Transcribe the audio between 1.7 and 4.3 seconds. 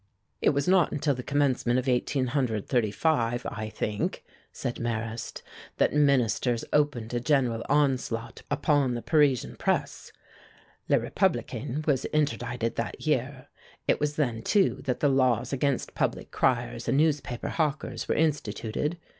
of 1835, I think,"